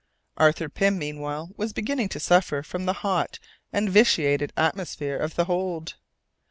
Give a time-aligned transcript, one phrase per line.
[0.35, 3.37] Arthur Pym, meanwhile, was beginning to suffer from the hot
[3.71, 5.93] and vitiated atmosphere of the hold.